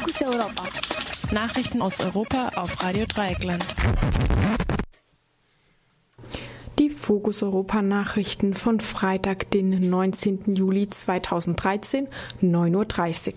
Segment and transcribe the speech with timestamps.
[0.00, 0.62] Fokus Europa.
[1.30, 3.62] Nachrichten aus Europa auf Radio Dreieckland.
[6.78, 10.54] Die Fokus Europa Nachrichten von Freitag, den 19.
[10.56, 12.08] Juli 2013,
[12.42, 13.34] 9.30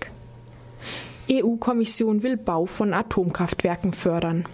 [1.28, 1.44] Uhr.
[1.44, 4.45] EU-Kommission will Bau von Atomkraftwerken fördern.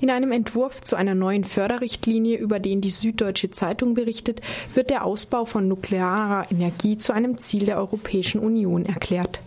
[0.00, 4.40] In einem Entwurf zu einer neuen Förderrichtlinie, über den die Süddeutsche Zeitung berichtet,
[4.74, 9.40] wird der Ausbau von nuklearer Energie zu einem Ziel der Europäischen Union erklärt.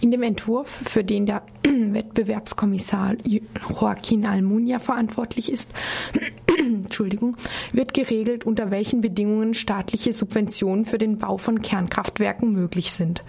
[0.00, 5.72] In dem Entwurf, für den der Wettbewerbskommissar Joaquin Almunia verantwortlich ist,
[6.58, 7.36] Entschuldigung,
[7.72, 13.24] wird geregelt, unter welchen Bedingungen staatliche Subventionen für den Bau von Kernkraftwerken möglich sind.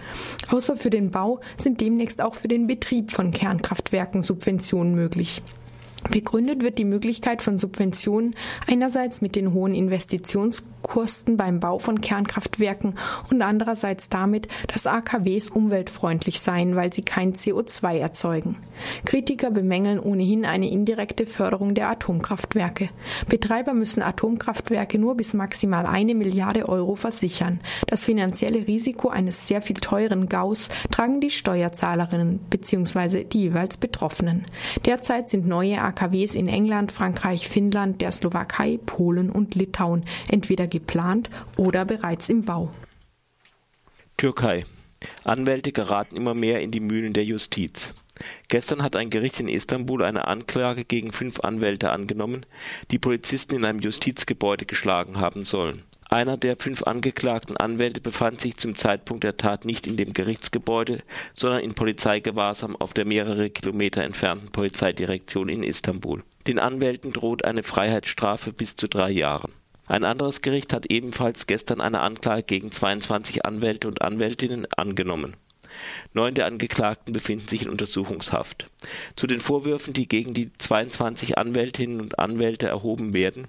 [0.50, 5.42] Außer für den Bau sind demnächst auch für den Betrieb von Kernkraftwerken Subventionen möglich.
[6.10, 8.34] Begründet wird die Möglichkeit von Subventionen
[8.66, 10.73] einerseits mit den hohen Investitionskosten
[11.36, 12.94] beim Bau von Kernkraftwerken
[13.30, 18.56] und andererseits damit, dass AKWs umweltfreundlich seien, weil sie kein CO2 erzeugen.
[19.04, 22.90] Kritiker bemängeln ohnehin eine indirekte Förderung der Atomkraftwerke.
[23.28, 27.60] Betreiber müssen Atomkraftwerke nur bis maximal eine Milliarde Euro versichern.
[27.86, 33.24] Das finanzielle Risiko eines sehr viel teuren Gaus tragen die Steuerzahlerinnen bzw.
[33.24, 34.44] die jeweils Betroffenen.
[34.84, 41.30] Derzeit sind neue AKWs in England, Frankreich, Finnland, der Slowakei, Polen und Litauen entweder geplant
[41.56, 42.70] oder bereits im Bau.
[44.16, 44.66] Türkei.
[45.24, 47.94] Anwälte geraten immer mehr in die Mühlen der Justiz.
[48.48, 52.46] Gestern hat ein Gericht in Istanbul eine Anklage gegen fünf Anwälte angenommen,
[52.90, 55.82] die Polizisten in einem Justizgebäude geschlagen haben sollen.
[56.08, 60.98] Einer der fünf angeklagten Anwälte befand sich zum Zeitpunkt der Tat nicht in dem Gerichtsgebäude,
[61.34, 66.22] sondern in Polizeigewahrsam auf der mehrere Kilometer entfernten Polizeidirektion in Istanbul.
[66.46, 69.52] Den Anwälten droht eine Freiheitsstrafe bis zu drei Jahren.
[69.86, 75.36] Ein anderes Gericht hat ebenfalls gestern eine Anklage gegen 22 Anwälte und Anwältinnen angenommen
[76.12, 78.66] Neun der Angeklagten befinden sich in Untersuchungshaft.
[79.16, 83.48] Zu den Vorwürfen, die gegen die 22 Anwältinnen und Anwälte erhoben werden,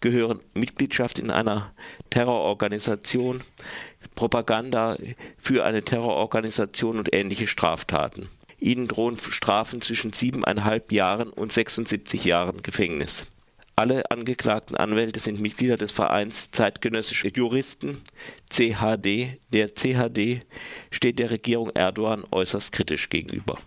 [0.00, 1.72] gehören Mitgliedschaft in einer
[2.10, 3.42] Terrororganisation,
[4.14, 4.98] Propaganda
[5.38, 8.28] für eine Terrororganisation und ähnliche Straftaten.
[8.58, 13.26] Ihnen drohen Strafen zwischen siebeneinhalb Jahren und 76 Jahren Gefängnis
[13.76, 18.02] alle angeklagten Anwälte sind Mitglieder des Vereins Zeitgenössische Juristen
[18.50, 19.38] (CHD).
[19.52, 20.42] Der CHD
[20.90, 23.58] steht der Regierung Erdogan äußerst kritisch gegenüber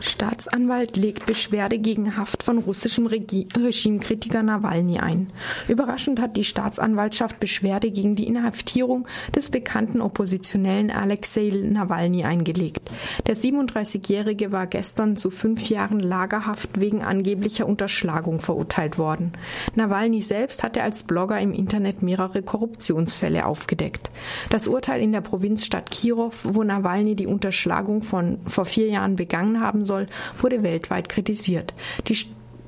[0.00, 5.28] Staatsanwalt legt Beschwerde gegen Haft von russischem Regi Regimekritiker Nawalny ein.
[5.68, 9.06] Überraschend hat die Staatsanwaltschaft Beschwerde gegen die Inhaftierung
[9.36, 12.90] des bekannten Oppositionellen Alexei Nawalny eingelegt.
[13.26, 19.32] Der 37-Jährige war gestern zu fünf Jahren Lagerhaft wegen angeblicher Unterschlagung verurteilt worden.
[19.74, 24.10] Nawalny selbst hatte als Blogger im Internet mehrere Korruptionsfälle aufgedeckt.
[24.48, 29.60] Das Urteil in der Provinzstadt Kirov, wo Nawalny die Unterschlagung von vor vier Jahren begangen
[29.60, 29.89] haben soll,
[30.38, 31.74] wurde weltweit kritisiert.
[32.08, 32.16] Die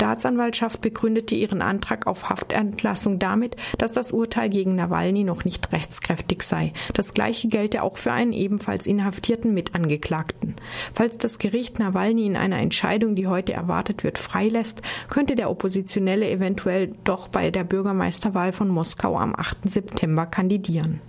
[0.02, 6.42] Staatsanwaltschaft begründete ihren Antrag auf Haftentlassung damit, dass das Urteil gegen Nawalny noch nicht rechtskräftig
[6.42, 6.72] sei.
[6.92, 10.56] Das gleiche gelte auch für einen ebenfalls inhaftierten Mitangeklagten.
[10.92, 16.28] Falls das Gericht Nawalny in einer Entscheidung, die heute erwartet wird, freilässt, könnte der Oppositionelle
[16.28, 19.70] eventuell doch bei der Bürgermeisterwahl von Moskau am 8.
[19.70, 21.00] September kandidieren.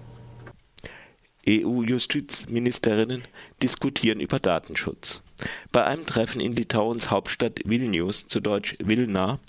[1.48, 3.24] EU-Justizministerinnen
[3.62, 5.22] diskutieren über Datenschutz.
[5.72, 9.40] Bei einem Treffen in Litauens Hauptstadt Vilnius, zu Deutsch Vilna,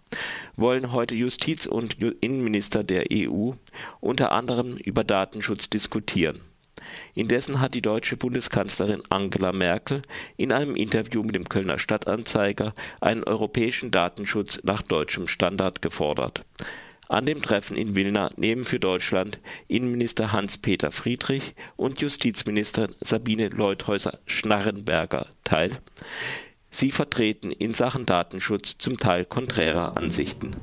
[0.56, 3.52] wollen heute Justiz- und Innenminister der EU
[4.00, 6.40] unter anderem über Datenschutz diskutieren.
[7.14, 10.02] Indessen hat die deutsche Bundeskanzlerin Angela Merkel
[10.36, 16.44] in einem Interview mit dem Kölner Stadtanzeiger einen europäischen Datenschutz nach deutschem Standard gefordert
[17.14, 19.38] an dem Treffen in Wilna nehmen für Deutschland
[19.68, 25.70] Innenminister Hans-Peter Friedrich und Justizministerin Sabine Leuthäuser-Schnarrenberger teil.
[26.70, 30.56] Sie vertreten in Sachen Datenschutz zum Teil konträre Ansichten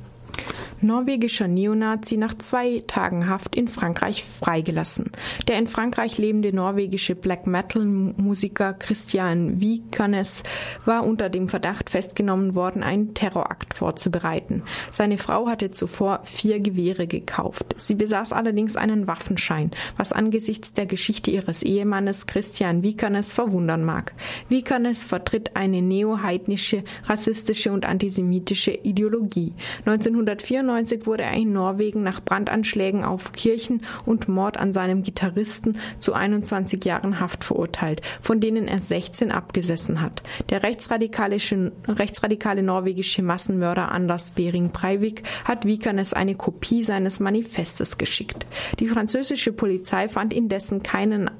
[0.82, 5.10] norwegischer Neonazi nach zwei Tagen Haft in Frankreich freigelassen.
[5.48, 10.42] Der in Frankreich lebende norwegische Black Metal-Musiker Christian Vikanes
[10.84, 14.62] war unter dem Verdacht festgenommen worden, einen Terrorakt vorzubereiten.
[14.90, 17.74] Seine Frau hatte zuvor vier Gewehre gekauft.
[17.78, 24.12] Sie besaß allerdings einen Waffenschein, was angesichts der Geschichte ihres Ehemannes Christian Vikanes verwundern mag.
[24.48, 29.54] Vikanes vertritt eine neo-heidnische, rassistische und antisemitische Ideologie.
[29.84, 35.78] 1994 1994 wurde er in Norwegen nach Brandanschlägen auf Kirchen und Mord an seinem Gitarristen
[35.98, 40.22] zu 21 Jahren Haft verurteilt, von denen er 16 abgesessen hat.
[40.50, 48.46] Der rechtsradikale, norwegische Massenmörder Anders Behring Breivik hat Vikanes eine Kopie seines Manifestes geschickt.
[48.78, 51.30] Die französische Polizei fand indessen keinen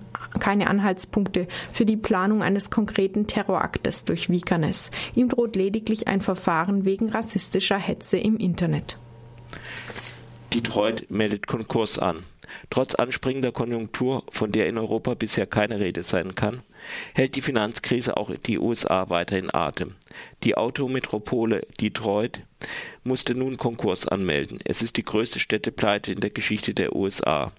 [0.40, 4.90] keine Anhaltspunkte für die Planung eines konkreten Terroraktes durch Vikanes.
[5.14, 8.98] Ihm droht lediglich ein Verfahren wegen rassistischer Hetze im Internet.
[10.52, 12.24] Detroit meldet Konkurs an.
[12.68, 16.62] Trotz anspringender Konjunktur, von der in Europa bisher keine Rede sein kann,
[17.14, 19.94] hält die Finanzkrise auch die USA weiter in Atem.
[20.42, 22.42] Die Autometropole Detroit
[23.04, 24.58] musste nun Konkurs anmelden.
[24.64, 27.52] Es ist die größte Städtepleite in der Geschichte der USA.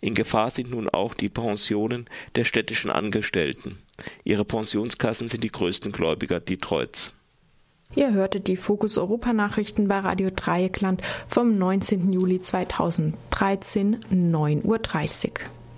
[0.00, 3.78] In Gefahr sind nun auch die Pensionen der städtischen Angestellten.
[4.24, 7.12] Ihre Pensionskassen sind die größten Gläubiger Detroits.
[7.94, 12.12] Ihr hörtet die Fokus Europa Nachrichten bei Radio Dreieckland vom 19.
[12.12, 15.30] Juli 2013, 9.30 Uhr.